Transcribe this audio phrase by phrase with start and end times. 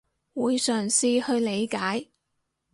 [0.33, 2.09] 會嘗試去理解